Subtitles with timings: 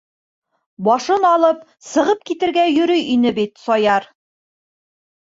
[0.85, 4.09] Башын алып, сығып китергә йөрөй ине бит Саяр!